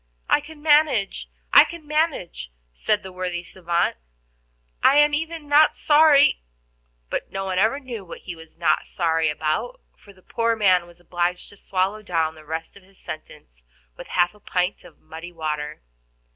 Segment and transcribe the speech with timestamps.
[0.27, 3.97] "I can manage, I can manage," said the worthy savant.
[4.81, 6.41] "I am even not sorry"
[7.11, 10.87] But no one ever knew what he was not sorry about, for the poor man
[10.87, 13.61] was obliged to swallow down the rest of his sentence
[13.95, 15.83] with half a pint of muddy water.